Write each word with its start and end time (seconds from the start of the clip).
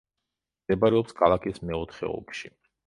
მდებარეობს 0.63 1.17
ქალაქის 1.21 1.63
მეოთხე 1.71 2.13
ოლქში. 2.19 2.57